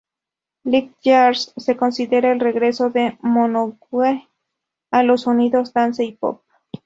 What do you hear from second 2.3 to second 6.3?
el regreso de Minogue a los sonidos dance y